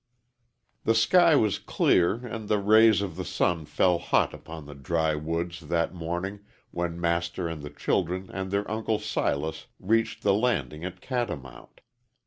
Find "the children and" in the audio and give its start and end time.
7.61-8.49